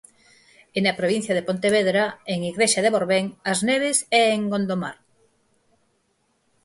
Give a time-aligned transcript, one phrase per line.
[0.77, 2.03] E na provincia de Pontevedra,
[2.33, 4.97] en Igrexa de Borbén, As Neves e en Gondomar.